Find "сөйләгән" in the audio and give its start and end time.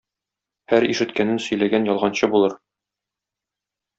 1.43-1.85